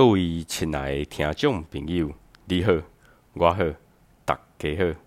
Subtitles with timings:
[0.00, 2.10] 各位亲爱的听众朋友，
[2.46, 2.72] 你好，
[3.34, 3.62] 我好，
[4.24, 4.98] 大家好，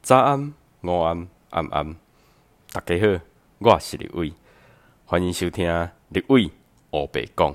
[0.00, 1.94] 早安、午安、晚安，
[2.72, 3.20] 大家好，
[3.58, 4.32] 我是立伟，
[5.04, 6.50] 欢迎收听立伟
[6.92, 7.54] 欧白讲。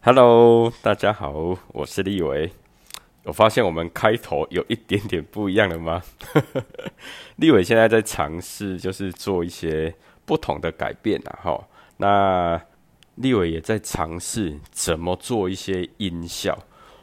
[0.00, 2.50] Hello，大家好，我是立伟。
[3.22, 6.02] 我发现我们开头有一点点不一样了吗？
[7.38, 9.94] 立伟现在在尝试，就是做一些
[10.24, 11.68] 不同的改变啊，哈。
[11.98, 12.60] 那
[13.16, 16.58] 立伟也在尝试怎么做一些音效。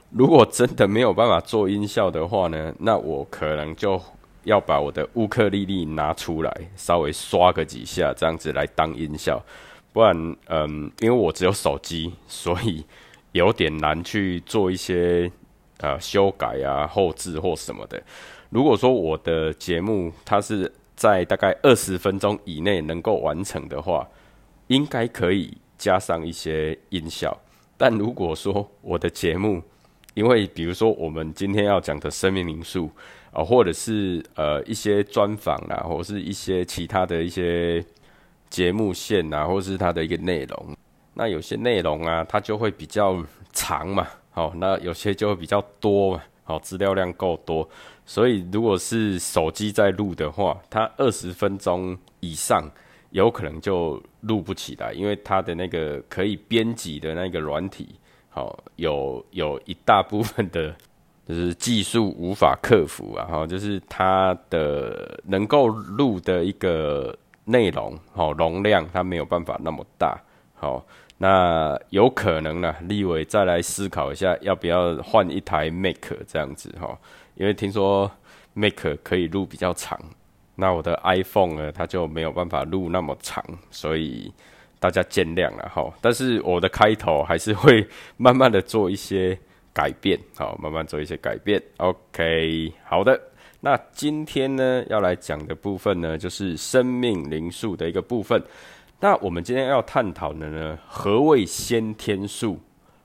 [0.09, 3.99] 如果真的没有办法做音效的话呢，那我可能就
[4.43, 9.43] 要把我的乌克丽丽拿出来，稍微刷个几下，这样子来当音效。
[9.91, 12.85] 不然，嗯，因为我只有手机，所以
[13.31, 15.31] 有点难去做一些
[15.80, 18.02] 呃修改啊、后置或什么的。
[18.52, 24.07] 如果说我的节目它是在大概二十分钟以内能够完成的话，
[24.67, 25.57] 应该可以。
[25.83, 27.37] 加上一些音效，
[27.77, 29.61] 但如果说我的节目，
[30.13, 32.89] 因为比如说我们今天要讲的生命灵数
[33.33, 37.83] 啊，或者是呃一些专访啊，或是一些其他的一些
[38.49, 40.73] 节目线啊，或是它的一个内容，
[41.16, 43.21] 那有些内容啊，它就会比较
[43.52, 47.67] 长嘛，好，那有些就会比较多嘛，好，资料量够多，
[48.05, 52.71] 所以如果是手机在录的话，它二十分钟以上。
[53.14, 57.95] 有可能就录不起来，因为它的那个可以编辑的那个软体，
[58.30, 60.75] 好有有一大部分的，
[61.30, 70.20] 就是技术无法克服啊，哈，就是它的能够录的一个内容，好容量它没有办法那么大，
[70.55, 70.83] 好，
[71.20, 76.98] 那有可能呢，立伟再来思考一下，要不要换一台 Mac 这样子哈，
[77.36, 78.09] 因为听说
[78.55, 80.00] Mac 可以录比较长。
[80.55, 84.31] 那我的 iPhone 呢，它就没有办法录那么长，所以
[84.79, 85.91] 大家见谅了哈。
[85.99, 87.87] 但是我的开头还是会
[88.17, 89.37] 慢慢的做一些
[89.73, 91.61] 改变，好，慢慢做一些改变。
[91.77, 93.19] OK，好的。
[93.61, 98.43] 那今天呢要来讲的部分呢，就是生命灵数的一个部分。
[98.99, 102.59] 那我们今天要探讨的呢，何谓先天数？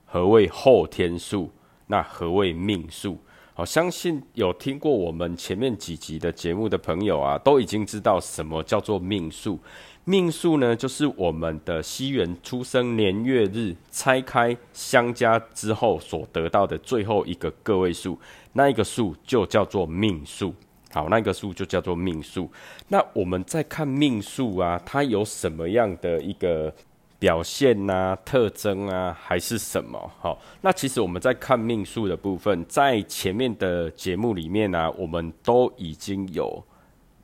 [0.05, 1.49] 何谓后天数？
[1.87, 3.17] 那何谓命数？
[3.59, 9.59] 我相信有听过我们前面几集的节目的朋友啊，都已经知道什么叫做命数。
[10.05, 18.17] 命数呢，就是我们的西元出生年月日拆开相加之后所得到的最后一个个位数，
[18.53, 20.53] 那一个数就叫做命数。
[20.93, 22.49] 好，那一个数就叫做命数。
[22.87, 26.73] 那我们在看命数啊，它有什么样的一个？
[27.19, 29.99] 表现呐，特征啊，还是什么？
[30.19, 36.63] 好，那其实我们在看命数的部分，在前面的节目里面呢，我们都已经有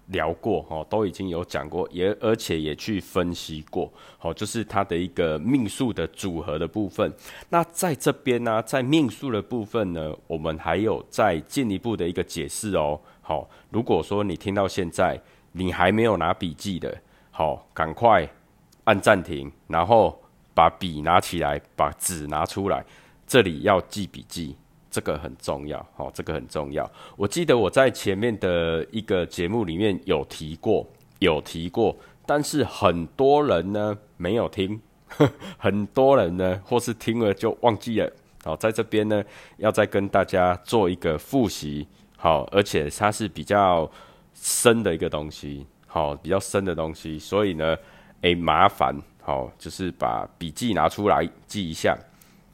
[0.07, 7.09] 聊过，哈，都已经有讲过，也而且也去分析过，好，就是它的一个命数的组合的部分。
[7.47, 12.99] 那在这边呢，在命数的部分呢，我们还有再进一步的一个解释哦。
[13.21, 15.17] 好，如果说你听到现在，
[15.53, 16.95] 你还没有拿笔记的，
[17.31, 18.29] 好，赶快。
[18.85, 20.19] 按暂停，然后
[20.53, 22.85] 把笔拿起来，把纸拿出来，
[23.27, 24.55] 这里要记笔记，
[24.89, 26.89] 这个很重要，好，这个很重要。
[27.17, 30.85] 我记得我在前面的一个节目里面有提过，
[31.19, 34.79] 有提过，但是很多人呢没有听，
[35.57, 38.11] 很多人呢或是听了就忘记了。
[38.43, 39.23] 好，在这边呢
[39.57, 43.91] 要再跟大家做一个复习，好，而且它是比较
[44.35, 47.75] 深的一个东西，好，比较深的东西，所以呢。
[48.25, 51.95] 哎，麻烦，好，就是把笔记拿出来记一下。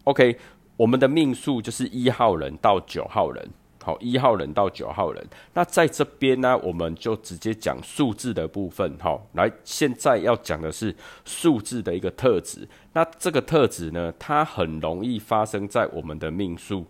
[0.03, 0.37] OK，
[0.75, 3.49] 我们的命数就是一号人到九号人，
[3.81, 5.25] 好，一号人到九号人。
[5.53, 10.93] 那在这边呢，我们就直接讲数字的部分，好，来，现在要讲的是
[11.23, 12.67] 数字的一个特质。
[12.91, 16.85] 那这个特质呢，它很容易发生在我们的命数。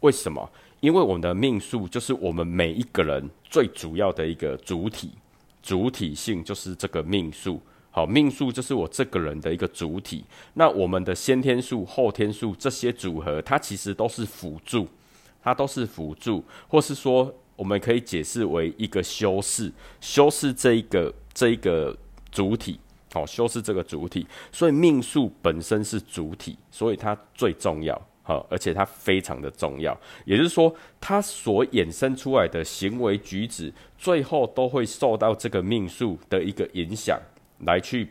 [0.00, 0.46] 为什么？
[0.80, 5.12] 因为我们的命数就是我们每一个人最主要的一个主体，
[5.62, 7.58] 主体性就是这个命数。
[7.96, 10.22] 好，命数就是我这个人的一个主体。
[10.52, 14.86] 那我们的先天数、后天数这些组合，它其实都是辅助，
[15.42, 21.96] 它都是辅助，或是说我们可以解释为一个修饰，修饰这一个这一个
[22.30, 22.78] 主体。
[23.14, 27.98] 好，修饰这个主体，所以命数本身是主体，所以它最重要。
[28.22, 30.70] 好，而且它非常的重要，也就是说，
[31.00, 37.18] 它所衍生出来的行为举止，最后都会受到这个命数的一个影响。
[37.60, 38.08] 来去，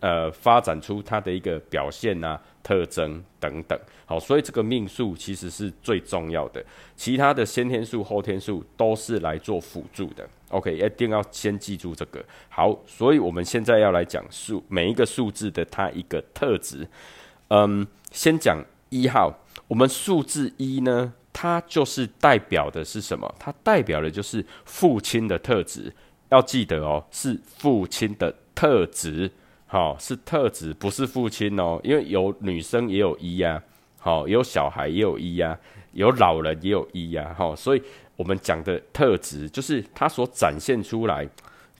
[0.00, 3.78] 呃，发展出它的一个表现啊、特征等等。
[4.06, 6.64] 好，所以这个命数其实是最重要的，
[6.96, 10.28] 其他的先天数、后天数都是来做辅助的。
[10.48, 12.22] OK，一定要先记住这个。
[12.48, 16.86] 好，所以我们现在要来讲数每一个数字的它一个特质。
[17.48, 19.32] 嗯，先讲一号，
[19.68, 23.34] 我们数字一呢，它就是代表的是什么？
[23.38, 25.90] 它代表的就是父亲的特质。
[26.28, 29.30] 要记得哦，是父亲的特质，
[29.66, 31.80] 好，是特质，不是父亲哦。
[31.82, 33.62] 因为有女生也有一呀，
[33.98, 35.58] 好，有小孩也有一呀，
[35.92, 37.82] 有老人也有一呀，好，所以
[38.16, 41.28] 我们讲的特质，就是他所展现出来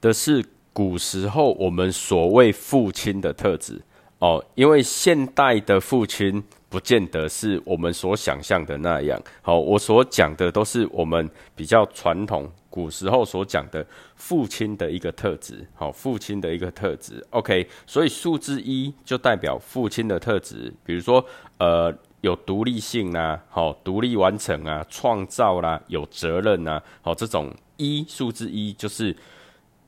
[0.01, 3.81] 的是古时候我们所谓父亲的特质
[4.19, 4.45] 哦。
[4.55, 6.43] 因为现代的父亲
[6.73, 9.23] 不见得是我们所想象的那样。
[9.43, 12.51] 好，我所讲的都是我们比较传统。
[12.71, 13.87] 古时候所讲的
[14.17, 21.23] 父亲的一个特质，好，父亲的一个特质，OK，所以数字一就代表父亲的特质，比如说，
[21.59, 29.15] 呃，有独立性啊，好，独立完成啊，创造啦，有责任啊，好，这种一数字一就是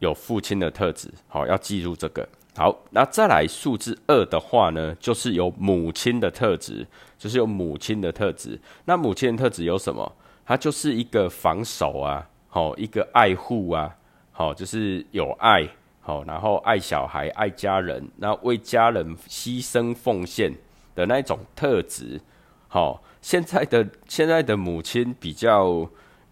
[0.01, 2.29] 有父亲的特质，好，要记住这个。
[2.57, 6.87] 好，那再来数字二的话呢，就是有母亲的特质，
[7.19, 8.61] 就是有母亲的特质。
[8.85, 10.13] 那母亲的特质有什么？
[10.47, 12.29] 它就是一个防守啊。
[12.49, 13.93] 好，一个爱护啊，
[14.31, 15.69] 好，就是有爱，
[16.01, 20.55] 好，然后爱小孩、爱家人，那为家人牺牲奉献
[20.95, 22.21] 的那种特质，
[22.69, 25.85] 好，现在的现在的母亲比较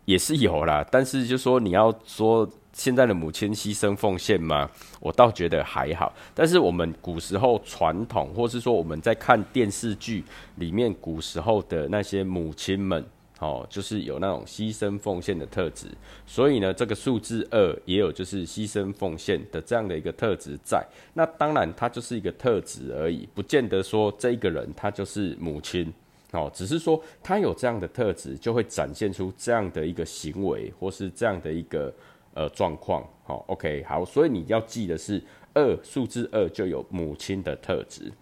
[0.05, 4.71] 也是有啦，但是就说你要说现在的母亲牺牲奉献吗？
[5.01, 10.25] 我倒觉得还好，但是我们古时候传统，或是说我们在看电视剧
[10.57, 13.05] 里面古时候的那些母亲们。
[13.39, 15.89] 哦，就是有那种牺牲奉献的特质，
[16.25, 20.81] 所以呢，这个数字二也有就是牺牲奉献的这样的一个特质在。
[21.15, 25.93] 那当然，它就是一个特质而已，不见得说这个人他就是母亲
[26.31, 31.93] 哦，只是说他有这样的特质，就会展现出这样的一个行为或是这样的一个
[32.35, 33.05] 呃状况。
[33.25, 35.23] 好，OK，好，所以你要记的是
[35.55, 38.13] 二数字二就有母亲的特质。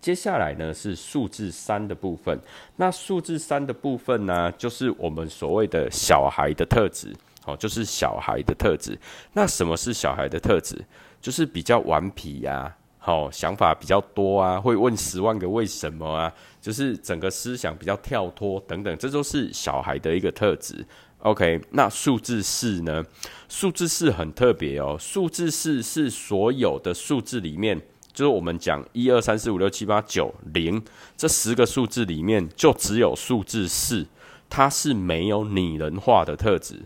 [0.00, 2.38] 接下来呢是数字三的部分，
[2.76, 7.12] 那数字三的部分呢，就是我们所谓的小孩的特质，
[7.44, 8.96] 哦，就是小孩的特质。
[9.32, 10.80] 那什么是小孩的特质？
[11.20, 20.86] 就是比较顽皮呀，好，想法比较多啊，会问十万个为什么啊，就是整个思想比较跳脱等等，这都是小孩的一个特质。
[21.20, 23.04] OK，那数字四呢？
[23.48, 27.80] 数字四很特别哦，数字四是所有的数字里面。
[28.12, 30.82] 就是我们讲一二三四五六七八九零
[31.18, 34.06] 这十个数字里面，就只有数字四，
[34.48, 36.80] 它是没有拟人化的特质。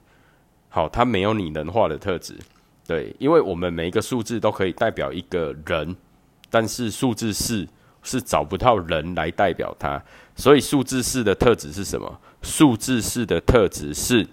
[0.68, 2.34] 好，它没有拟人化的特质。
[2.84, 5.94] 对，因为我们每一个数字都可以代表一个人，
[6.50, 7.68] 但是数字四
[8.02, 10.02] 是找不到人来代表它，
[10.34, 12.20] 所以数字四的特质是什么？
[12.42, 14.26] 数字四的特质是，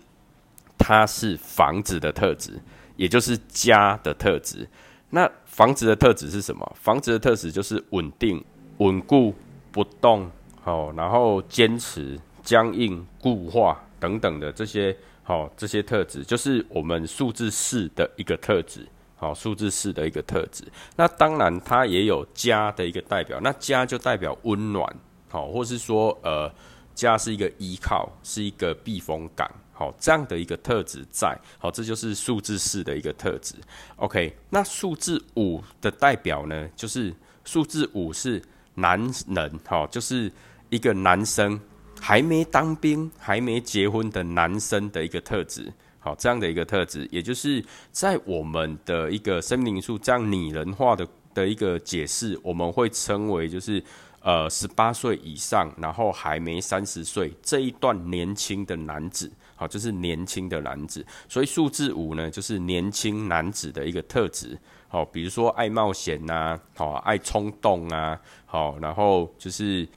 [0.77, 2.59] 它是房子的特质，
[2.95, 4.67] 也就是家的特质。
[5.09, 6.75] 那房子的特质是什么？
[6.79, 8.43] 房子的特质就是稳定、
[8.77, 9.33] 稳固、
[9.71, 10.29] 不动，
[10.61, 20.63] 好，然后坚持、僵硬、固化等等的这些，好，这些特质就是我们数字四的一个特质，好，数字四的一个特质。
[20.95, 24.93] 那当然，它也有家的一个代表，那家就代表温暖，
[25.29, 26.51] 好，或是说，呃，
[26.97, 29.47] 家是一个依靠，是一个避风港。
[29.71, 33.53] 好，这样的一个特质在，好，这就是数字四的一个特质。
[33.97, 37.13] OK，那数字五的代表呢，就是
[37.45, 38.41] 数字五是
[38.73, 40.31] 男人，好，就是
[40.71, 41.61] 一个男生
[42.01, 45.71] 还没当兵、还没结婚的男生的一个特质。
[45.99, 53.83] 好，这样的一个特质，也就是在我们的一个生命数这样拟人化的的一个解释，我们会称为就是
[54.27, 59.31] 呃十八岁以上，然后还没三十岁这一段年轻的男子。
[59.55, 64.59] 好，就是年轻的男子，所以数字五呢，就是年轻男子的一个特质。
[64.89, 69.87] 好，比如说爱冒险呐，好，爱冲动啊，好，然后就是。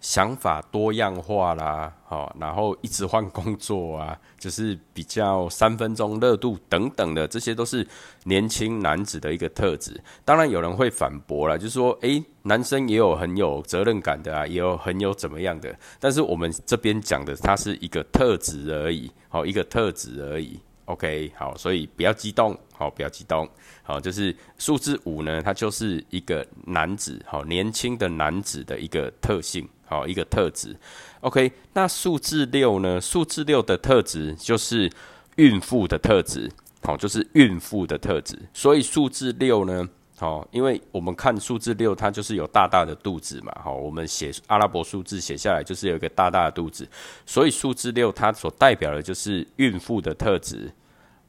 [0.00, 7.86] 想法多样化啦，好，然后一直换工作啊， 就是比较三分钟热度等等的，这些都是
[8.24, 10.00] 年轻男子的一个特质。
[10.24, 15.76] 当然有人会反驳了，就是说，诶，男生也有很有责任感的啊，也有很有怎么样的。
[15.98, 20.60] 但是我们这边讲的，它是一个特质而已，好，一个特质而已。
[20.84, 23.46] OK，好，所以不要激动，好，不要激动，
[23.82, 29.68] 好，就是数字五呢，它就是一个男子，好，年轻的男子的一个特性。
[29.88, 30.76] 好，一个特质
[31.22, 31.50] ，OK。
[31.72, 33.00] 那数字六呢？
[33.00, 34.90] 数字六的特质就是
[35.36, 36.50] 孕妇的特质，
[36.82, 38.38] 好，就是孕妇的特质。
[38.52, 46.86] 所以数字六呢，好，因为我们看数字六，它就是有大大的肚子嘛，好，我们写阿拉伯数字写下来就是有一个大大的肚子，
[47.24, 50.70] 所以数字六它所代表的就是孕妇的特质，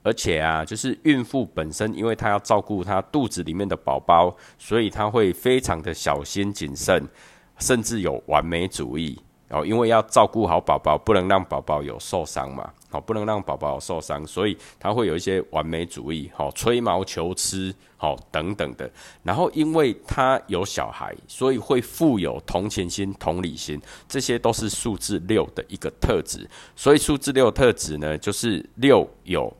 [0.04, 7.08] 而且啊，就是孕妇本身，因为她要照顾她肚子里面的宝宝，所以她会非常的小心谨慎。
[7.60, 9.18] 甚至有完美主义
[9.50, 18.88] 哦，因为要照顾好宝宝，不能让宝宝有受伤嘛，好，不能让宝宝有受伤，所以他会有一些完美主义，好，吹毛求疵，好，等等的。
[19.24, 26.48] 然后，因为他有小孩，所以会富有同情心、同理心，这些都是数字六的一个特质。
[26.76, 29.52] 所以，数字六特质呢，就是六有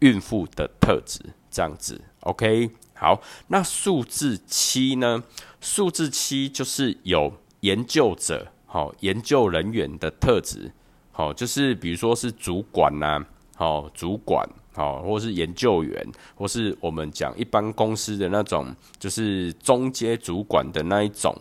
[0.00, 1.18] 孕妇的特质，
[1.50, 1.98] 这样子。
[2.20, 3.18] OK，好，
[3.48, 5.24] 那数字七呢？
[5.62, 10.72] 数字七就是有研究者、好研究人员的特质，
[11.12, 16.04] 好，就是比如说是主管呐，好主管，好，或是研究员，
[16.34, 21.32] 或是我们讲一般公司的那种，就是中阶主管的那一种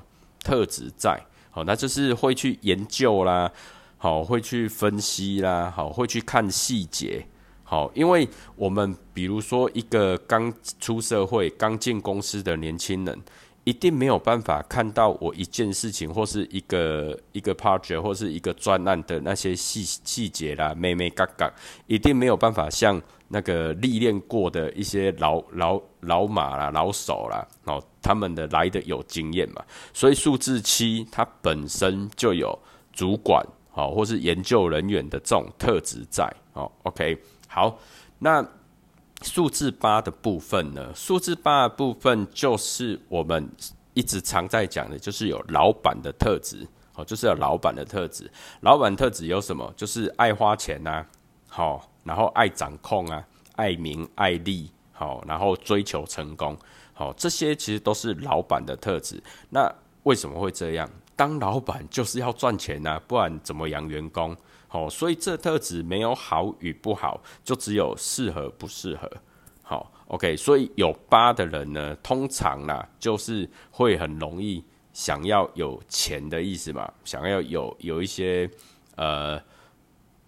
[0.43, 3.51] 特质在，好，那就是会去研究啦，
[3.97, 7.25] 好，会去分析啦，好，会去看细节，
[7.63, 13.19] 好，因为我们比如说一个刚出社会、刚进公司的年轻人。
[13.63, 21.51] 一定没有办法看到我一件事情或是一个一个 project 或是一个专案的那些细细节啦，妹妹嘎嘎，
[21.85, 29.63] 一定没有办法像那个历练过的一些老老老马啦、老手啦，哦，他们的来的有经验嘛。
[29.93, 32.57] 所以数字七它本身就有
[32.91, 36.71] 主管哦或是研究人员的这种特质在哦。
[36.83, 37.15] OK，
[37.47, 37.79] 好，
[38.17, 38.43] 那。
[39.21, 40.91] 数字八的部分呢？
[40.95, 43.49] 数字八的部分就是我们
[43.93, 48.29] 一直常在讲的，就是有老板的特质，哦，就是有老板的特质。
[48.61, 49.71] 老板特质有什么？
[49.77, 51.05] 就是爱花钱呐，
[51.47, 53.23] 好，然后爱掌控啊，
[53.55, 56.57] 爱名爱利，好，然后追求成功，
[56.93, 59.21] 好，这些其实都是老板的特质。
[59.49, 59.71] 那
[60.03, 60.89] 为什么会这样？
[61.15, 64.35] 当老板就是要赚钱呐，不然怎么养员工？
[64.73, 69.11] 好，所以这特质没有好与不好，就只有适合不适合。
[69.61, 74.63] 好，OK，所以有八的人呢，通常啦，就是会很容易
[74.93, 78.49] 想要有钱的意思嘛，想要有有一些
[78.95, 79.37] 呃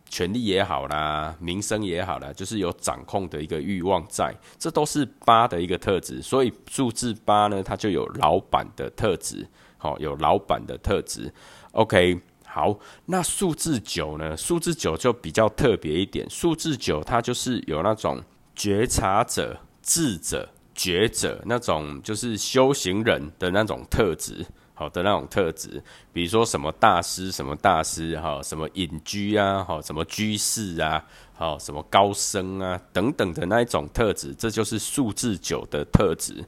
[0.09, 6.21] 权利也好啦，名声也好啦，就是有掌控的一个欲望在，这都是八的一个特质。
[6.21, 9.47] 所以数字八呢，它就有老板的特质，
[9.77, 11.33] 好，有老板的特质。
[11.71, 12.19] OK。
[12.53, 14.37] 好，那数字九呢？
[14.37, 16.29] 数字九就比较特别一点。
[16.29, 18.21] 数字九它就是有那种
[18.55, 24.45] 觉察者、智者、觉者那种，就是修行人的那种特质，
[24.75, 25.81] 好的那种特质。
[26.13, 36.45] 比如说什么大师、什么大师，哈，什么隐居啊，哈，什么居士啊，好，什么高僧啊等等的那一种特质，这就是数字九的特质。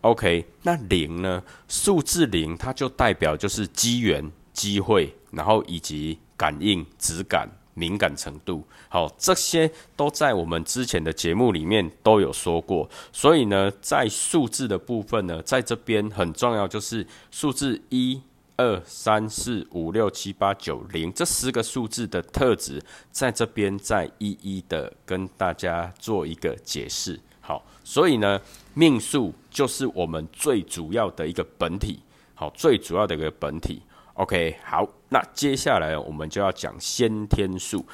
[0.00, 1.42] OK，那零呢？
[1.68, 4.32] 数字零它就代表就是机缘。
[4.54, 12.88] 机会，然后以及感应、质感、敏感程度，好，这些都在我们之前的节目里面都有说过。
[13.12, 18.22] 所以呢，在数字的部分呢，在这边很重要，就是数字一、
[18.56, 22.80] 二、三、四、五、六、七、八、九、零这十个数字的特质，
[23.10, 27.18] 在这边再一一的跟大家做一个解释。
[27.40, 28.40] 好，所以呢，
[28.72, 31.98] 命数就是我们最主要的一个本体，
[32.34, 33.82] 好，最主要的一个本体。
[34.14, 37.84] OK，好，那接下来我们就要讲先天数。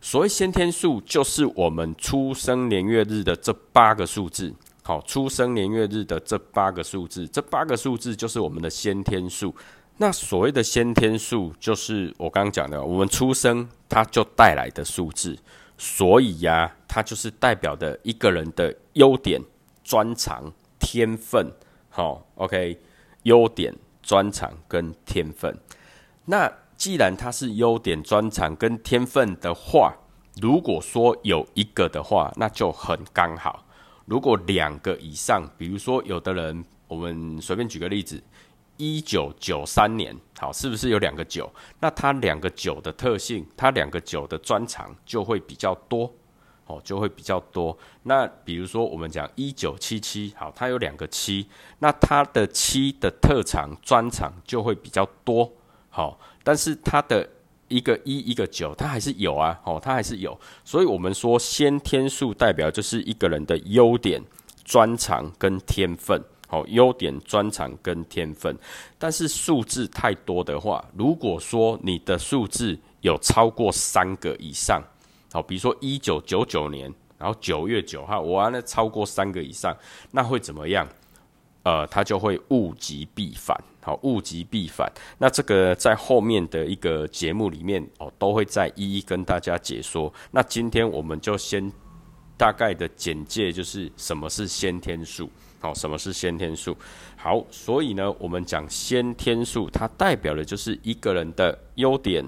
[0.00, 4.54] 所谓先天数，就是我们出生年月日的这八个数字。
[4.82, 9.54] 好，出生年月日的这八个数字，这八个数字就是我们的先天数。
[9.98, 15.38] 那所谓的先天数，就是我刚刚讲的，我们出生它就带来的数字。
[15.78, 19.40] 所以呀，它就是代表的一个人的优点、
[19.84, 21.50] 专长、天分。
[21.88, 22.78] 好，OK，
[23.22, 23.74] 优点。
[24.10, 25.56] 专长跟天分，
[26.24, 29.94] 那既然它是优点、专长跟天分的话，
[30.42, 33.64] 如果说有一个的话，那就很刚好；
[34.06, 38.20] 如果两个以上，比如说有的人，我们随便举个例子，
[38.78, 41.48] 一九九三年，好，是不是有两个九？
[41.78, 46.12] 那它两个九的特性，它两个九的专长就会比较多。
[46.70, 47.76] 哦，就会比较多。
[48.04, 51.44] 那比如说，我们讲一九七七，好，它有两个七，
[51.80, 55.50] 那它的七的特长专长就会比较多。
[55.88, 57.28] 好，但是它的
[57.66, 59.60] 一个一一个九，它还是有啊。
[59.64, 60.38] 哦，它还是有。
[60.64, 64.22] 所以我们说先天数代表就是一个人的优点、
[64.64, 66.22] 专长跟天分。
[66.46, 68.56] 好，优点、专长跟天分。
[68.98, 74.80] 但是数字太多的话，如果说你的数字有超过三个以上。
[75.32, 79.76] 好，比如说一九九九年，然后九月九号，我玩了超过三个以上，
[80.10, 80.88] 那会怎么样？
[81.62, 83.54] 呃，它就会物极必反。
[83.82, 84.90] 好，物极必反。
[85.18, 90.12] 那这个在后面的一个节目里面哦，都会再一一跟大家解说。
[90.30, 91.70] 那今天我们就先
[92.36, 95.30] 大概的简介，就是什么是先天数。
[95.60, 96.74] 好，什么是先天数？
[97.16, 102.26] 好，所以呢，我们讲先天数，它代表的就是一个人的优点、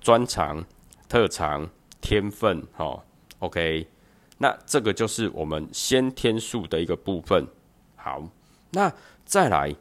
[0.00, 0.62] 专长、
[1.08, 1.66] 特长、
[2.06, 2.62] 天分。
[2.72, 3.04] 好
[3.40, 3.88] ，OK，
[4.38, 7.44] 那这个就是我们先天数的一个部分。
[7.96, 8.22] 好，
[8.70, 8.92] 那
[9.24, 9.74] 再来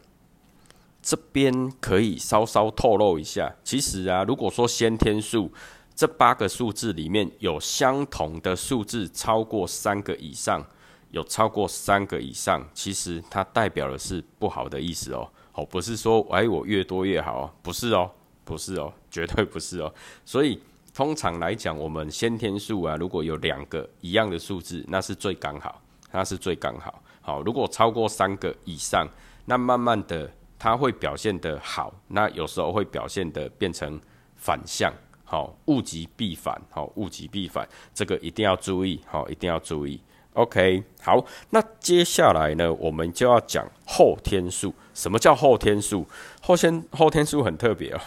[1.03, 5.51] 这边可以稍稍透露一下，其实啊，如果说先天数
[5.93, 10.65] 这八个数字里面有相同的数字超过三个以上。
[11.11, 15.25] 有超过三个以上，其实它代表的是不好的意思哦。
[15.53, 18.11] 哦，不是说哎我越多越好哦，不是哦，
[18.43, 19.93] 不是哦，绝对不是哦。
[20.25, 20.59] 所以
[20.95, 25.81] 通常来讲，我们先天数啊，如果有两个一样的数字，那是最刚好，
[26.13, 27.03] 那是最刚好。
[27.19, 29.05] 好，如果超过三个以上，
[29.43, 33.99] 那慢慢的它会表现的好，那有时候会表现的变成
[34.37, 34.89] 反向。
[35.25, 36.59] 好，物极必反。
[36.69, 39.01] 好，物极必反，这个一定要注意。
[39.05, 39.99] 好，一定要注意。
[40.31, 44.73] OK，好，那接下来呢，我们就要讲后天数。
[44.93, 46.07] 什么叫后天数？
[46.41, 47.99] 后天后天数很特别哦。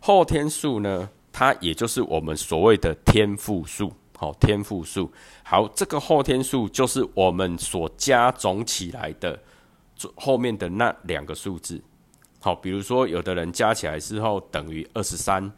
[0.00, 3.92] 后天数呢，它也就是我们所谓的天赋数。
[4.16, 5.10] 好，天赋数。
[5.42, 9.36] 好，这个后天数就是我们所加总起来的
[10.14, 11.82] 后面的那两个数字。
[12.38, 15.50] 好，比如说有的人加起来之后等于二十三。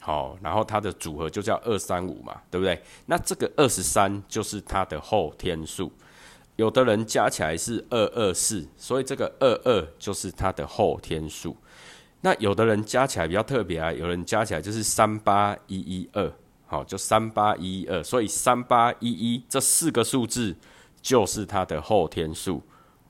[0.00, 2.80] 好，然后它的组合就叫二三五嘛，对不对？
[3.06, 5.90] 那这个二十三就是它的后天数。
[6.54, 11.56] 有的人加起来是二二四，所以这个二二就是它的后天数。
[12.26, 16.32] 那有的人加起来比较特别啊，有人加起来就是三八一一二，
[16.66, 20.52] 好，就三八一一二，所以三八一一这四个数字
[21.00, 22.60] 就是它的后天数。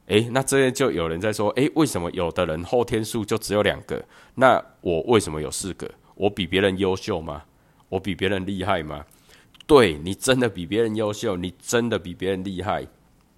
[0.09, 4.05] 诶，那这边就有人在说，诶，为什么有的人后天数就只有两个？
[4.35, 5.91] 那我为什么有四个？
[6.15, 7.45] 我比别人优秀吗？
[7.89, 9.07] 我比别人厉害吗？
[9.67, 12.87] 对你真的比别人优秀，你真的比别人厉害。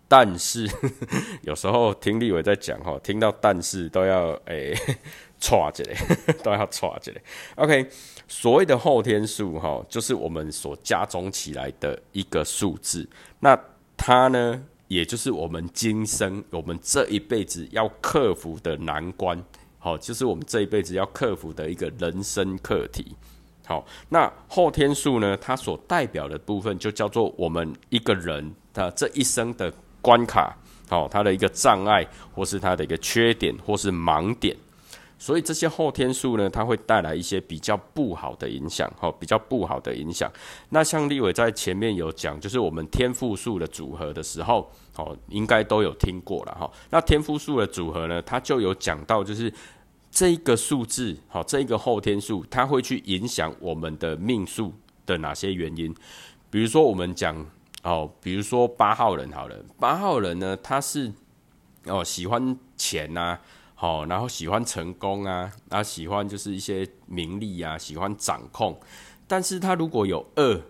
[0.08, 0.66] 但是
[1.42, 4.74] 有时候听立伟在讲哈，听到但是都要诶
[5.40, 5.94] 歘起来，
[6.42, 7.22] 都要歘起来。
[7.56, 7.88] OK，
[8.26, 13.08] 所谓的后天数哈，就是我们所加总起来的一个数字。
[13.40, 13.58] 那
[13.96, 19.42] 它呢，也就是我们今生我们这一辈子要克服的难关。
[19.78, 23.14] 好，就是我们这一辈子要克服的一个人生课题。
[23.64, 25.36] 好，那后天数呢？
[25.36, 30.56] 它所代表的部分就叫做我们一个人他这一生的关卡。
[30.88, 34.56] 好，它的一个障碍，或是它的一个缺点，或是盲点。
[35.18, 38.90] 所以这些后天数呢，它会带来一些比较不好的影响。
[38.98, 40.30] 好，比较不好的影响。
[40.70, 44.70] 那像立伟在前面有讲，就是我们天赋数的组合的时候。
[44.98, 46.68] 哦，应该都有听过了哈。
[46.90, 49.52] 那天赋数的组合呢，它就有讲到，就是
[50.10, 54.74] 这一个数字，好，这一个后天数，它会去影响我们的命数
[55.06, 55.94] 的哪些原因？
[56.50, 57.46] 比如说，我们讲
[57.84, 61.12] 哦，比如说八号人好了，八号人呢，他是
[61.84, 63.38] 哦喜欢钱呐，
[63.80, 68.76] 好，然后喜欢成功啊，然后喜欢就是一些名利啊，喜欢掌控。
[69.28, 70.60] 但是他如果有二，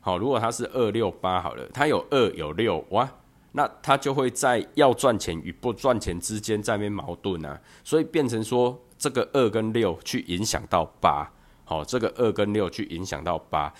[0.00, 3.08] 好，如果他是二六八好了，他有二有六哇。
[3.52, 11.32] 那他就会在要赚钱与不赚钱之间在面矛盾啊，所以变成说这个二跟六去影响到八，
[11.64, 13.72] 好，这个二跟六去影响到八，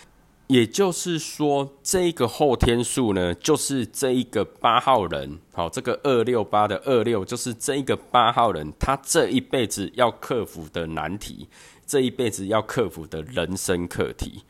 [0.49, 11.49] 也就是说这个后天数呢，就是这一个八号人，好，这个二六八的二六就是这一个八号人他这一辈子要克服的难题，
[11.85, 14.43] 这一辈子要克服的人生课题。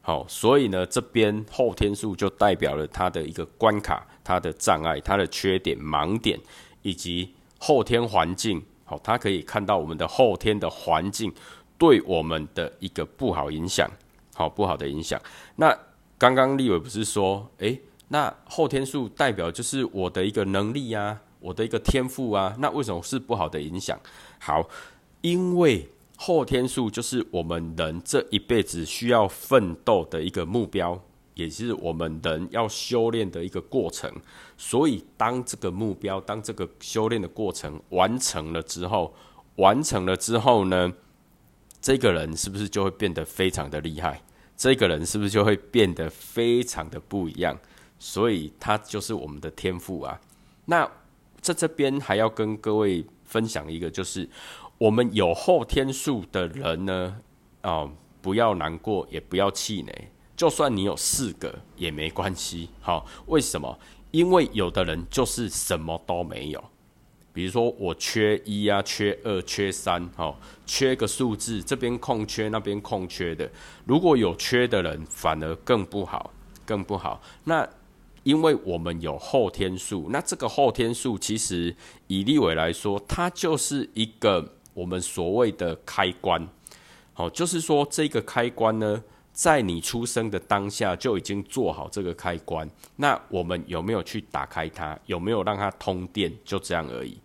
[0.00, 6.38] 好，所以呢，这边后天数就代表了他的一个关卡、他的障碍、他的缺点、盲点，
[6.82, 8.60] 以及后天环境。
[8.84, 11.32] 好，他可以看到我们的后天的环境
[11.78, 13.88] 对我们的一个不好影响。
[14.34, 15.20] 好，不好的影响。
[15.56, 15.74] 那
[16.18, 23.98] 刚刚立伟不是说，诶，那后天数代表就是我的一个能力啊，我的一个天赋啊，那为什么是不好的影响？
[24.38, 24.68] 好，
[25.22, 25.88] 因为。
[26.16, 30.98] 后天数就是我们人这一辈子需要奋斗的一个目标，
[31.34, 34.08] 也是我们人要修炼的一个过程。
[34.56, 39.12] 所以，当这个目标、当这个修炼的过程完成了之后，
[39.56, 40.90] 完成了之后呢，
[41.84, 44.18] 这个人是不是就会变得非常的厉害？
[44.56, 47.54] 这个人是不是就会变得非常的不一样？
[47.98, 50.18] 所以，他就是我们的天赋啊。
[50.64, 50.90] 那
[51.42, 54.26] 在这边还要跟各位分享一个，就是。
[54.76, 57.16] 我们有后天数的人呢，
[57.60, 57.88] 啊，
[58.20, 60.08] 不要难过，也不要气馁。
[60.34, 62.70] 就算你有四个也没关系。
[62.80, 63.78] 好，为什么？
[64.10, 66.64] 因为有的人就是什么都没有。
[67.34, 73.50] 比如说我缺一啊，缺二，缺三，哦，缺个数字，这边空缺，那边空缺的。
[73.84, 76.32] 如果有缺的人，反而更不好，
[76.64, 77.20] 更不好。
[77.42, 77.68] 那
[78.22, 81.74] 因为我们有后天数，那这个后天数其实
[82.06, 86.48] 以立伟来说，它就是一个我们所谓的开关。
[87.12, 92.70] 好，就是说这个开关呢，在你出生的当下就已经做好这个开关。
[92.96, 94.96] 那我们有没有去打开它？
[95.06, 96.32] 有没有让它通电？
[96.44, 97.18] 就这样而已。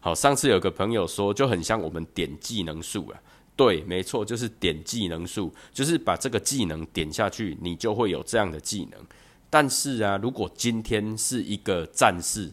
[0.00, 3.20] 好，上次有个朋友说，就很像我们点技能树啊。
[3.56, 9.00] 对，没错，就是点技能树，就是把这个技能点下去，你就会有这样的技能。
[9.48, 12.50] 但是啊，如果今天是一个战士，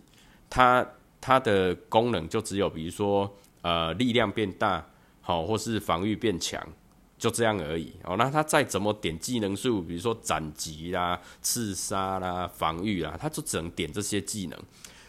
[0.50, 0.86] 他
[1.20, 4.88] 他的功能就只有比如说呃力量变大，
[5.22, 6.66] 好，或是防御变强。
[7.16, 8.18] 就这样而已哦。
[8.18, 14.60] 那他再怎么点技能数，比如说斩击啦、刺杀啦、防御啦，他就只能点这些技能。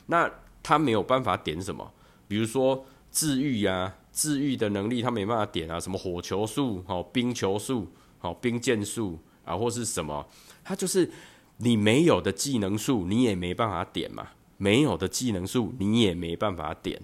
[0.06, 0.30] 那
[0.62, 1.92] 他没有办法点什么，
[2.28, 5.78] 比如说治愈啊，治愈的能力他没办法点啊。
[5.78, 7.86] 什么火球术、哦冰球术、
[8.20, 10.26] 哦冰剑术啊，或是什么，
[10.62, 11.10] 他就是
[11.58, 14.28] 你没有的技能数，你也没办法点嘛。
[14.56, 17.00] 没有的技能数，你也没办法点。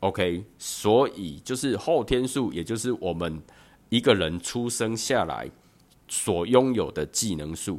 [0.00, 3.42] OK，所以就是后天数，也就是我们。
[3.90, 5.48] 一个人出生下来
[6.08, 7.78] 所拥有的技能数，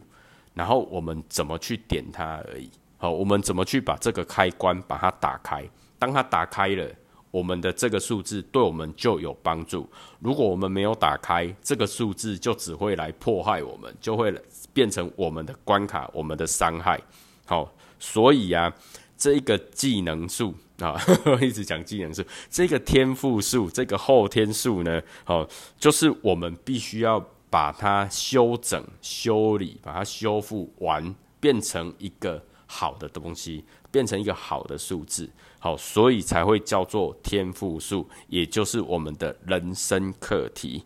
[0.53, 2.69] 然后我们怎么去点它而已。
[2.97, 5.67] 好，我们怎么去把这个开关把它打开？
[5.97, 6.87] 当它打开了，
[7.31, 9.89] 我们的这个数字对我们就有帮助。
[10.19, 14.33] 如果我们没有打开，这个数字就只会来迫害我们，就会
[14.73, 17.01] 变成我们的关卡，我们的伤害。
[17.45, 18.73] 好，所以啊，
[19.17, 20.53] 这个技能数。
[20.79, 20.99] 啊，
[21.39, 25.47] 一直讲技能数，这个天赋数，这个后天数呢，哦，
[25.79, 27.17] 就是我们必须要
[27.49, 32.43] 把它修整、修理，把它修复完，变成一个
[32.75, 40.83] 好的东西，变成一个好的数字，好，所以才会叫做天赋数，也就是我们的人生课题。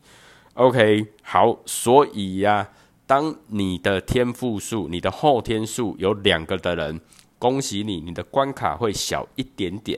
[0.54, 2.70] OK，好，所以呀，
[3.08, 7.02] 当你的天赋数、你的后天数有两个的人。
[7.40, 9.98] 恭喜你，你的关卡会小一点点，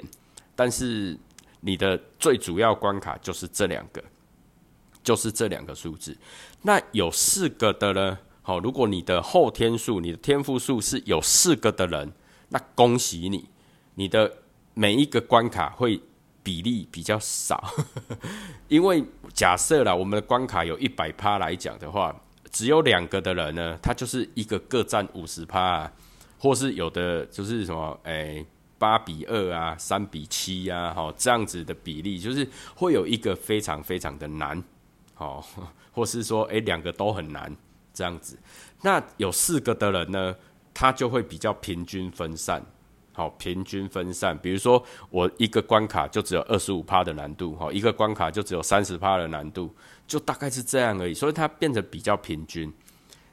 [0.56, 1.18] 但是
[1.62, 4.00] 你的最主要关卡就是这两个，
[5.02, 6.16] 就是这两个数字。
[6.62, 8.20] 那有四个的呢？
[8.42, 12.12] 好，如果你的后天数、你的天赋数是有四个的人，
[12.50, 13.50] 那恭喜你，
[13.96, 14.32] 你的
[14.74, 16.02] 每一个关卡会
[16.44, 17.64] 比例比较少，
[18.68, 22.16] 因为假设啦，我们的关卡有一百趴来讲的话，
[22.52, 25.92] 只有两个的人呢，他就是一个各占五十趴。
[26.44, 28.44] 或是有的就是什么，诶，
[28.80, 34.64] 八比二啊，三比七呀，哈，这样子的比例，就是会有一个非常非常的难，
[35.14, 35.48] 好，
[35.92, 37.56] 或是说，诶，两个都很难
[37.94, 38.38] 这样子。
[38.82, 40.36] 那有四个的人呢，
[40.74, 42.64] 他就会比较平均分散，
[43.14, 44.38] 好，平均分散。
[44.38, 49.74] 比如说，我一个关卡就只有二十五趴的难度，哈，一个关卡就只有三十趴的难度，
[50.08, 51.14] 就大概是这样而已。
[51.14, 52.72] 所以它变得比较平均。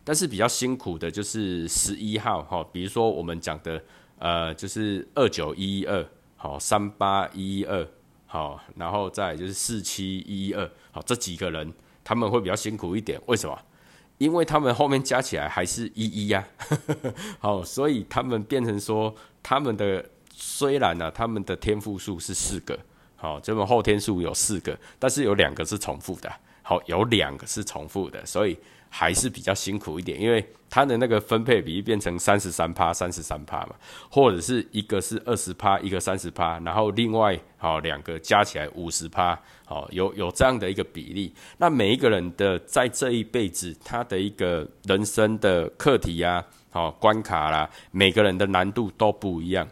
[0.05, 3.83] 但是比较辛苦的就是十一号哈，比如说我们讲的
[4.19, 7.87] 呃，就是二九一一二好，三八一一二
[8.27, 11.71] 好，然后再就是四七一一二好，这几个人
[12.03, 13.59] 他们会比较辛苦一点，为什么？
[14.19, 16.47] 因为他们后面加起来还是一一呀，
[17.41, 22.79] 好，所以他们变成说他们的虽然呢，他们的天赋数是四个，
[23.17, 26.31] 好，这么后天数有四个，但是有两个是重复的，
[26.63, 28.59] 好，有两个是重复的，所以。
[28.89, 33.75] 还是比较辛苦一点，因为它的那个分配比例变成三十三趴、三十三趴嘛，
[34.11, 41.33] 或者是一个是二十趴，一个三十趴，然后另外好两个加起来五十趴，好有有这样的一个比例。
[41.57, 49.67] 那每一个人的在这一辈子，他的一个人生的课题呀，好关卡啦，每个人的难度都不一样。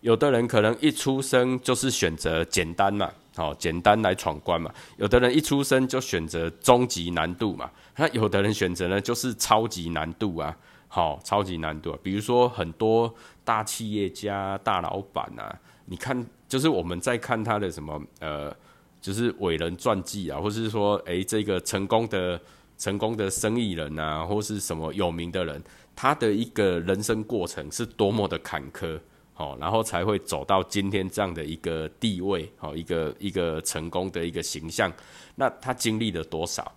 [0.00, 3.10] 有的人可能一出生就是选择简单嘛。
[3.36, 4.72] 好，简单来闯关嘛。
[4.96, 10.56] 有的人一出生就选择终极难度嘛，那有的人选择呢就是超级难度啊。
[10.88, 13.12] 好，超级难度啊，比如说很多
[13.44, 18.54] 大企业家、大老板啊，你看，就是我们在看他的什么呃，
[19.00, 22.40] 就是伟人传记啊，或是说，诶，这个成功的、
[22.78, 25.62] 成功的生意人啊，或是什么有名的人，
[25.94, 28.98] 他的一个人生过程是多么的坎坷。
[29.38, 34.90] 好，然后才会走到今天这样的一个地位，好，一个一个成功的一个形象。
[35.34, 36.72] 那他经历了多少？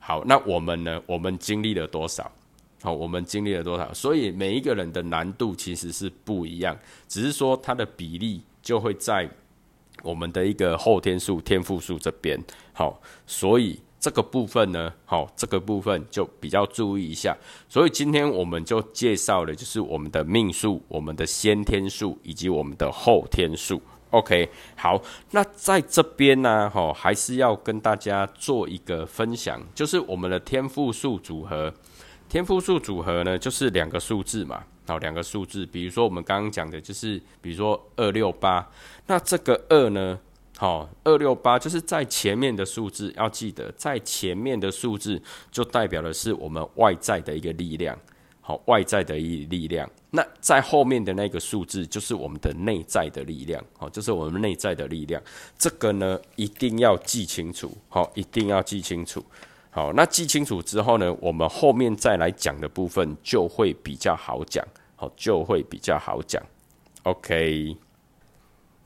[0.00, 1.00] 好，那我们呢？
[1.06, 2.28] 我们经历了多少？
[2.82, 3.94] 好，我们经历了多少？
[3.94, 9.30] 所以每一个人的难度其实是不一样，只是说它的比例就会在
[10.02, 12.36] 我们的一个后天数、天赋数这边。
[12.72, 13.78] 好，所以。
[14.06, 17.36] 这个部分呢，好，这个部分就比较注意一下。
[17.68, 23.82] 所以今天我们就介绍了，就是我们的命数、我们的先天数以及我们的后天数。
[24.10, 31.74] OK，好，那在这边呢，哈，还是要跟大家做一个分享，就是我们的天赋数组合，
[32.28, 38.64] 天赋数组合呢，就是两个数字嘛，好，两个数字，比如说我们刚刚讲的，就是比如说二六八，
[39.08, 40.16] 那这个二呢，
[40.58, 47.98] 好，二六八就是在前面的数字，要记得在前面的数字就代表的是我们外在的一个力量，
[48.40, 49.86] 好，外在的一力量。
[50.10, 55.22] 那在后面的那个数字就是我们的内在的力量，好，就是我们内在的力量。
[55.58, 59.22] 这个呢，一定要记清楚，好，一定要记清楚。
[59.68, 66.42] 好，那记清楚之后呢，我们后面再来讲的部分就会比较好讲，好，就会比较好讲。
[67.02, 67.76] OK，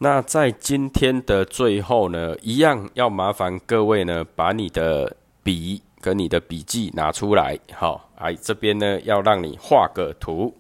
[0.02, 10.54] 那在今天的最后呢，一样要麻烦各位呢，把你的笔跟你的笔记拿出来，好，哎，这边呢要让你画个图。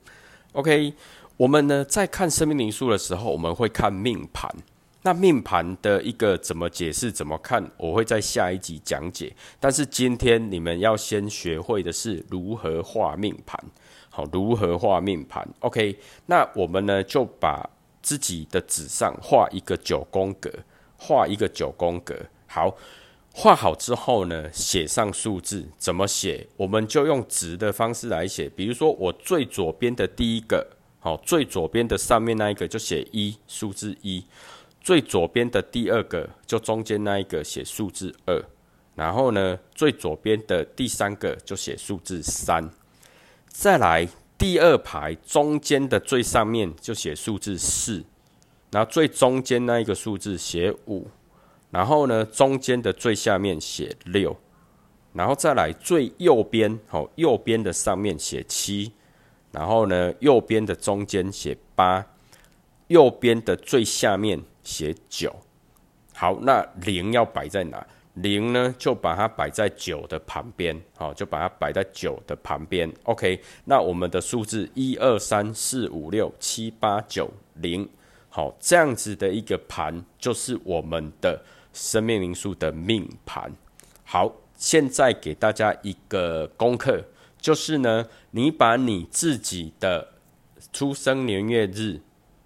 [0.52, 0.92] OK，
[1.38, 4.54] 我们呢在看生命灵数的时候，我们会看命盘。
[5.02, 9.34] 那命盘的一个怎么解释、怎么看，我会在下一集讲解。
[9.58, 13.58] 但是今天你们要先学会的是如何画命盘，
[14.10, 15.48] 好，如何画命盘。
[15.60, 17.66] OK，那我们呢就把
[18.02, 20.50] 自己的纸上画一个九宫格，
[20.96, 22.14] 画一个九宫格。
[22.46, 22.76] 好，
[23.32, 26.48] 画好之后呢，写上数字，怎么写？
[26.56, 28.48] 我们就用直的方式来写。
[28.48, 30.66] 比如说，我最左边的第一个，
[30.98, 34.24] 好，最左边的上面那一个就写一，数字一。
[34.80, 38.42] 最左边的第二个，就中间那一个写数字二，
[38.94, 42.70] 然后呢，最左边的第三个就写数字三，
[43.46, 44.08] 再来
[44.40, 48.02] 第二排中间的最上面就写数字四，
[48.70, 51.06] 然后最中间那一个数字写五，
[51.70, 54.34] 然后呢，中间的最下面写六，
[55.12, 58.92] 然后再来最右边，好，右边的上面写七，
[59.52, 62.06] 然后呢，右边的中间写八，
[62.88, 64.42] 右边的最下面。
[64.62, 65.34] 写九，
[66.14, 67.84] 好，那零要摆在哪？
[68.22, 72.90] 零呢，就把它摆在九的旁边，好，就把它摆在九的旁边。
[73.04, 77.88] OK，那我们的数字一二三四五六七八九零，
[78.28, 83.52] 好，这样子的一个盘就是我们的生命灵数的命盘。
[84.04, 87.04] 好，现在给大家一个功课，
[87.40, 90.08] 就是呢，你把你自己的
[90.72, 92.00] 出生年月日，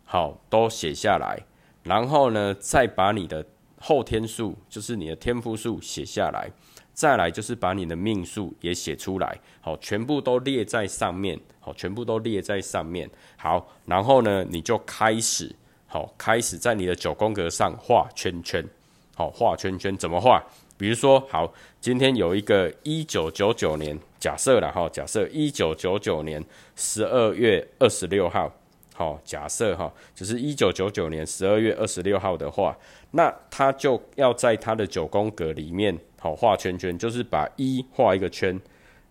[0.05, 1.45] 好，都写下来。
[1.83, 3.45] 然后呢，再把你的
[3.87, 6.51] 后天数，就是你的天赋数写下来，
[6.95, 15.55] 再来就是把你的命数也写出来，好，全部都列在上面，好，全部都列在上面，好，然后呢，你就开始，
[15.87, 18.67] 好，开始在你的九宫格上画圈圈，
[19.15, 20.43] 好，画圈圈怎么画？
[20.79, 26.43] 比如说，好，今天有一个一九九九年，假设了哈，假设一九九九年
[26.75, 28.51] 十二月二十六号。
[28.97, 32.79] 好，假设哈，就是一九九九年十二月二十六号的话，
[33.11, 38.57] 那他就要在他的九宫格里面好画圈圈，就是把一画一个圈，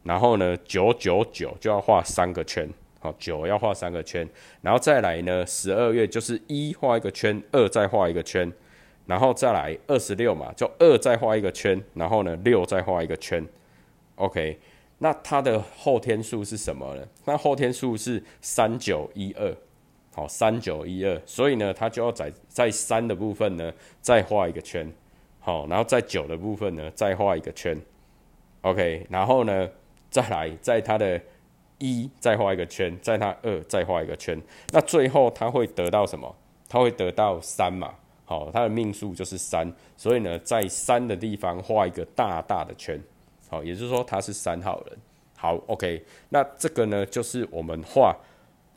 [0.03, 2.65] 然后呢九九九就要画三个圈，
[3.01, 4.25] 好九要画三个圈，
[4.61, 8.49] 然后再来呢十二月就是一画一个圈，二再画一个圈，
[9.05, 13.45] 然后再来二十六嘛，就二再画一个圈，然后呢六再画一个圈
[14.15, 14.57] ，OK，
[14.99, 17.05] 那它的后天数是什么呢？
[17.25, 19.53] 那后天数是三九一二。
[20.15, 24.87] 好，三九一二，所以呢，它就要在在三的部分呢再画一个圈，
[25.39, 27.75] 好，然后在九的部分呢再画一个圈
[28.61, 29.67] ，OK，然后呢
[30.11, 31.19] 再来在它的
[31.79, 36.35] 一再画一个圈，在它二再画一个圈，那最后它会得到什么？
[36.69, 37.95] 它会得到三嘛？
[38.25, 43.01] 好，它的命数就是三，所以呢，在三的地方画一个大大的圈，
[43.49, 44.97] 好，也就是说他是三号人。
[45.35, 48.15] 好，OK，那这个呢就是我们画。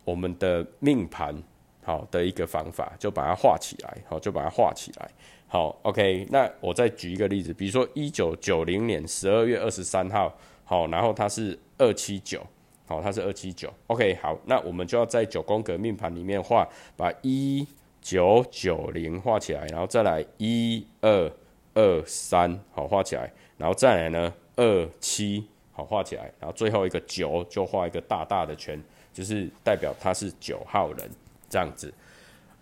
[0.06, 1.34] 我们的命盘
[1.82, 5.10] 好的一个方法，就把它画起来，好，就把它画起来，
[5.48, 6.24] 好，OK。
[6.30, 10.32] 那我再举一个例子，比如说一九九零年十二月二十三号，
[10.64, 12.40] 好，然后它是二七九，
[12.86, 14.14] 好，它是二七九，OK。
[14.22, 17.66] 好，那我们就要在九宫格命盘里面画，把一
[18.00, 21.32] 九九零画起来，然后再来一二
[21.74, 28.80] 二三，好，画起来，然后再来呢二七，好，画起来，然后最后一个九就画一个大大的圈。
[29.16, 31.10] 就是代表他是九号人
[31.48, 31.90] 这样子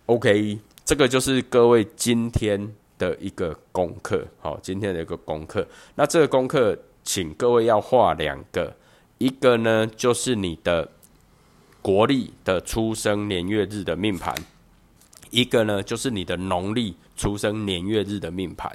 [0.05, 5.67] ，OK，这个就是各位今天的一个功课，好，今天的一个功课。
[5.95, 8.73] 那这个功课，请各位要画两个，
[9.17, 10.89] 一个呢就是你的
[11.81, 14.33] 国历的出生年月日的命盘，
[15.31, 18.71] 一个呢就是你的农历出生年月日的命盘。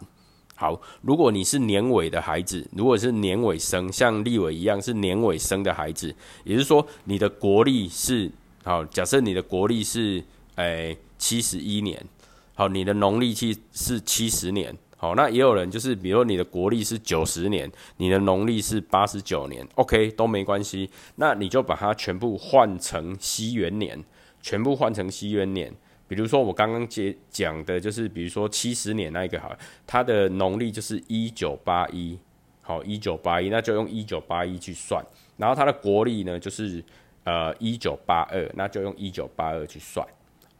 [0.60, 8.30] 好，如果你是年尾的孩子，如果是年尾生，像立伟一样是年尾生的孩子，也就是说你的国历是
[8.62, 10.22] 好，假设你的国历是
[10.56, 12.04] 诶七十一年，
[12.52, 20.90] 好，你的农历期是七十年，好，那也有人就是，比如你的国历是九十年，你的农历是八十九年，OK 都没关系。
[21.16, 24.04] 那你就把它全部换成西元年，
[24.42, 25.72] 全部换成西元年。
[26.10, 32.18] 比如说我刚刚接讲的，就是比如说七十年那一个好，它的农历就是一九八一，
[32.60, 35.00] 好一九八一，那就用一九八一去算。
[35.36, 36.84] 然后它的国历呢，就是
[37.22, 40.04] 呃一九八二，那就用一九八二去算。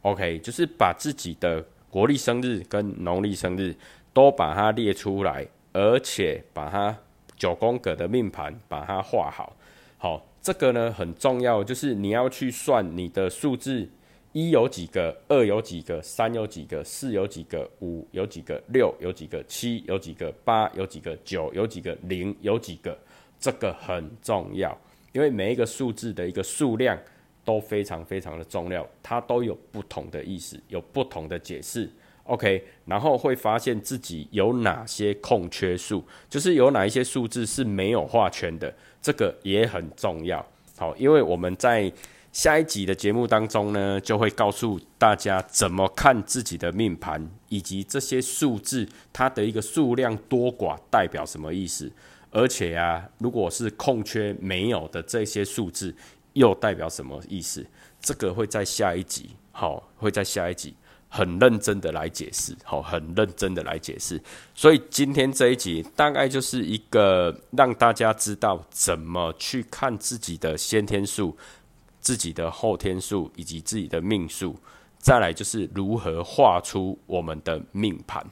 [0.03, 3.75] OK，就是把自己的国历生日跟农历生日。
[4.13, 6.93] 都把它列出来，而且把它
[7.37, 9.55] 九宫格的命盘把它画好。
[9.97, 13.87] 好，这个呢很重要，就是你要去算你的数字，
[14.33, 22.97] 一有几个，二有几个，三有几个，四有几个，五有几个，六有几个，七有几个，八有几个，九有几个，零有几个，
[23.39, 24.77] 这个很重要，
[25.11, 26.97] 因为每一个数字的一个数量
[27.43, 31.89] 都非常非常的重要，它都有不同的意思，有不同的解释。
[32.23, 40.45] OK，然后会发现自己有哪些空缺数，就是有哪一些数字是没有画圈的，这个也很重要。
[40.77, 41.91] 好，因为我们在
[42.31, 51.91] 下一集的节目当中呢，就会告诉大家怎么看自己的命盘，以及这些数字它的一个数量多寡代表什么意思。
[52.29, 55.93] 而且啊，如果是空缺没有的这些数字，
[56.33, 57.65] 又代表什么意思？
[57.99, 60.73] 这个会在下一集，好，会在下一集。
[61.13, 64.17] 很认真的来解释，好，很认真的来解释。
[64.55, 71.35] 所以今天这一集大概就是一个让大家知道怎么去看自己的先天数、
[72.01, 74.53] 自己的后天数以及自己的命数。
[74.97, 78.23] 再来就是如何画出我们的命盘。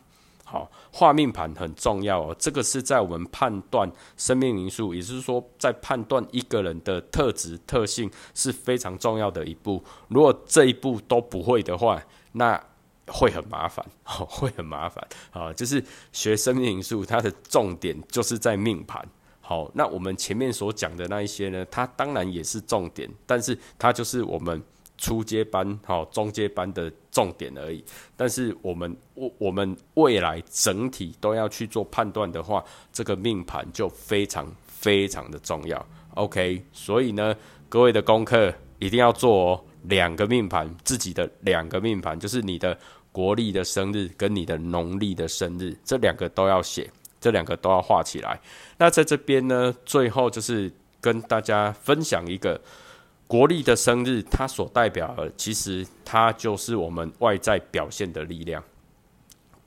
[0.43, 2.35] 好，画命盘很重要哦。
[2.39, 9.83] 这个是在我们判断生命因素，也就是说，在判断一个人的特质特性是非常重要的一步。
[10.07, 12.01] 如果这一步都不会的话，
[12.31, 12.59] 那
[13.07, 15.53] 会很麻烦，哦， 会很麻烦啊！
[15.53, 19.07] 就是学生命因素，它的重点就是在命盘。
[19.49, 24.61] 好，那我们前面所讲的那一些呢，它当然也是重点，但是它就是我们
[24.95, 27.83] 初阶班、好中阶班的重点而已。
[28.15, 35.83] 但是我们我我们未来整体都要去做判断的话，这个命盘就非常非常的重要。
[36.13, 37.35] OK，所以呢，
[37.69, 39.65] 各位的功课一定要做哦。
[39.85, 42.77] 两个命盘，自己的两个命盘，就是你的
[43.11, 46.87] 国历的生日跟你的农历的生日，这两个都要写，
[47.19, 48.39] 这两个都要画起来。
[48.77, 52.59] 那在这边呢，最后就是跟大家分享一个
[53.27, 58.63] 国历的生日，它所代表的，其实它就是我们外在表现的力量。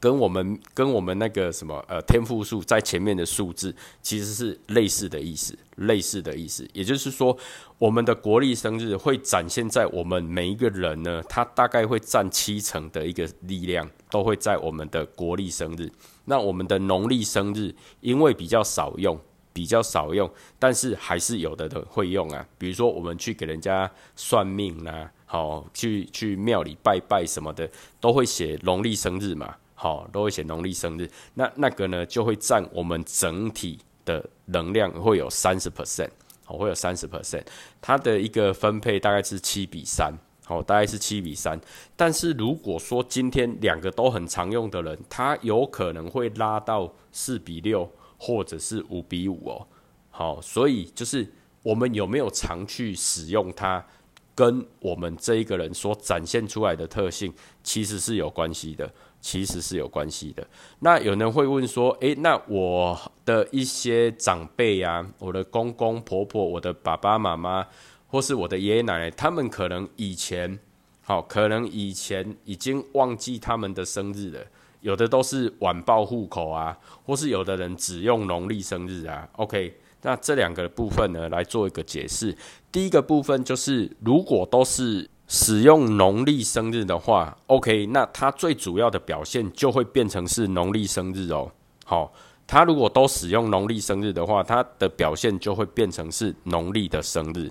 [0.02, 6.68] 跟我们跟我们那个什么呃天赋数在前面的数字其实是类似的意思，类似的意思。
[6.72, 7.38] 也就是说，
[7.78, 15.88] 我们的国历生日会展现在我们每一个人呢，他大概会占七成的一个力量，都会在我们的国历生日。
[16.24, 19.16] 那我们的农历生日因为比较少用，
[19.52, 22.44] 比较少用，但是还是有的的会用啊。
[22.58, 29.54] 比如说我们去给人家算命啦，好去去庙里拜拜什么的，都会写农历生日嘛。
[29.82, 36.08] 好，都会写农历生日，那那个呢就会占我们整体的能量会有三十 percent，
[36.44, 37.42] 好，会有三十 percent，
[37.80, 40.14] 它的一个分配大概是七比三，
[40.44, 41.60] 好，大概是七比三。
[41.96, 49.66] 但是如果说今天两个都很常用的人，他有可能会拉到四比六或者是五比五哦。
[50.10, 51.28] 好，所以就是
[51.64, 53.84] 我们有没有常去使用它，
[54.32, 58.88] 跟我们这一个人所展现出来的特性其实是有关系的。
[59.22, 60.46] 其实是有关系的。
[60.80, 67.66] 那有人会问说：“诶，那我的一些长辈呀，我的公公婆婆、我的爸爸妈妈，
[68.08, 70.58] 或是我的爷爷奶奶，他们可能以前，
[71.02, 74.40] 好，可能以前已经忘记他们的生日了。
[74.80, 79.28] 有的都是晚报户口啊，或是有的人只用农历生日啊。
[79.36, 82.36] OK，那这两个部分呢，来做一个解释。
[82.72, 85.08] 第一个部分就是，如果都是。
[85.28, 91.50] 使用农历生日的话，OK，那它最主要的表现就会变成是农历生日哦。
[91.84, 92.12] 好，
[92.46, 97.50] 它如果都使用农历生日的话，它的表现就会变成是农历的生日。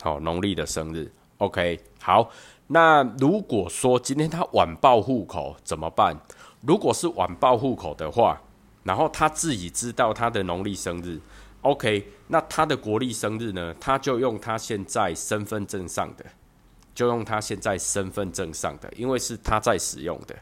[0.00, 1.80] 好，农历的生日，OK。
[2.00, 2.30] 好，
[2.68, 6.16] 那如果说今天他晚报户口怎么办？
[6.60, 8.40] 如果是晚报户口的话，
[8.84, 11.20] 然后他自己知道他的农历生日
[11.62, 13.74] ，OK，那他的国历生日呢？
[13.80, 16.24] 他就用他现在身份证上的。
[16.98, 20.34] 就用他现在身份证上的，因为是他在使用的，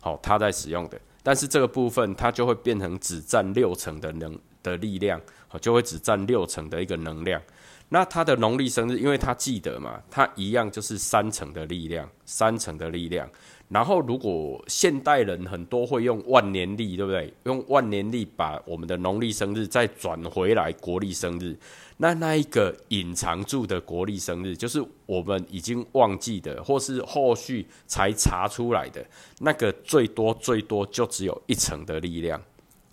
[0.00, 7.42] 好，他在使用的，但是这个部分它就会变成只占六成的能的力量，好，就会只占六成的一个能量。
[7.88, 13.28] 那他的农历生日，因为他记得嘛，他一样就是三成的力量，三成的力量。
[13.68, 17.32] 然后，如果现代人很多会用万年历，对不对？
[17.44, 21.56] 用万年历把我们的农历生日再转回来国历生日，
[21.96, 29.04] 那那一个隐藏住的国历生日，就是我们已经忘记的，或是后续才查出来的
[29.40, 32.40] 那个，最多最多就只有一成的力量。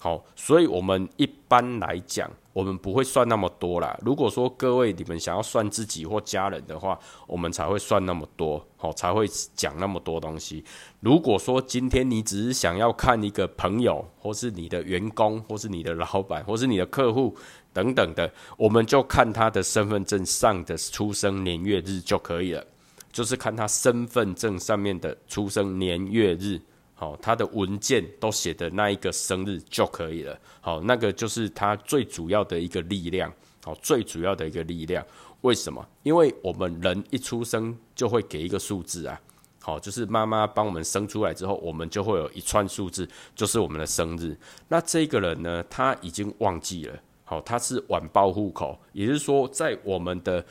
[0.04, 2.30] 好，所以我们一般来讲。
[2.52, 3.98] 我们不会算那么多啦。
[4.06, 9.26] 如果说各位你们想要算自己或家人的话，我们才会算那么多，好才会
[9.56, 10.64] 讲那么多东西。
[11.00, 17.36] 如果说今天你只是想要看一个朋友，或是你的员工，或是你的老板，或是你的客户
[17.72, 22.64] 等等的，我们就看他的身份证上的出生年月日就可以了，
[23.12, 26.62] 就是看他身份证上面的出生年月日。
[26.96, 30.40] 好，他的文件都写的那一个生日就可以了。
[30.62, 33.34] 好，那个就是他最主要的一个力量。
[33.64, 35.06] 好，最主要的一个力量，
[35.42, 35.86] 为什么？
[36.04, 39.20] 因为我们人一出生就会给一个数字啊。
[39.60, 44.38] 好，就是妈妈帮我们生出来之后，我们就会有一串数字，就是我们的生日。
[44.68, 47.00] 那这个人呢，他已经忘记了。
[47.26, 50.46] 好，他是晚报户口，也就是说，在我们的。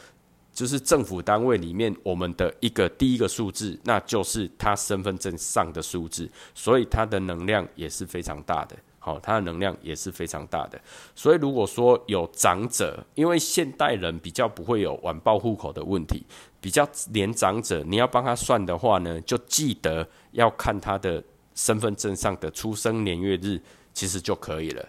[0.53, 8.77] 就是政府单位里面，我们的一个第一个数字，那就是他身份证上的数字，所以它的能量也是非常大的。
[8.99, 10.79] 好，它的能量也是非常大的。
[11.17, 16.23] 所以如果说有长者，因为现代人比较不会有晚报户口的问题，
[16.61, 21.25] 比较年长者，你要帮他算的话呢，就记得要看他的
[21.55, 23.61] 身份证上的出生年月日，
[23.95, 24.87] 其实就可以了。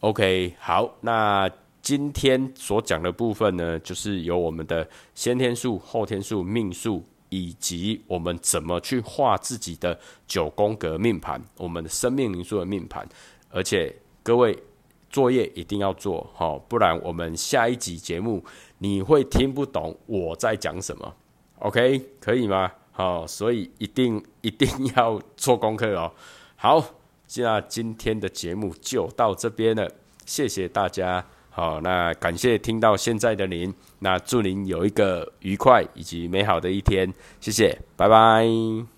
[0.00, 1.50] OK，好，那。
[1.84, 13.06] 今天所讲的部分呢，就是由我们的先天数、后天数、命数，以及我们怎么去画自己的九宫格命盘，我们的生命灵数的命盘。
[13.50, 14.58] 而且各位
[15.10, 18.42] 作业一定要做好，不然我们下一集节目
[18.78, 21.14] 你会听不懂我在讲什么。
[21.58, 22.72] OK，可以吗？
[22.92, 24.66] 好，所以一定 一定
[24.96, 26.10] 要做功课哦。
[26.56, 26.82] 好，
[27.36, 29.92] 那今天的节目就到这边了，
[30.24, 31.26] 谢谢大家。
[31.56, 38.93] 好，那感谢听到现在的您，那祝您有一个愉快以及美好的一天，谢谢，拜拜。